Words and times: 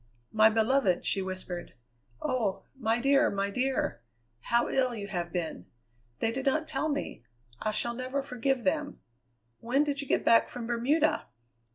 "My 0.31 0.49
beloved!" 0.49 1.05
she 1.05 1.21
whispered. 1.21 1.75
"Oh! 2.23 2.63
my 2.75 2.99
dear, 2.99 3.29
my 3.29 3.51
dear! 3.51 4.01
How 4.39 4.67
ill 4.67 4.95
you 4.95 5.05
have 5.09 5.31
been! 5.31 5.67
They 6.17 6.31
did 6.31 6.47
not 6.47 6.67
tell 6.67 6.89
me. 6.89 7.23
I 7.61 7.69
shall 7.69 7.93
never 7.93 8.23
forgive 8.23 8.63
them. 8.63 8.99
When 9.59 9.83
did 9.83 10.01
you 10.01 10.07
get 10.07 10.25
back 10.25 10.49
from 10.49 10.65
Bermuda?" 10.65 11.27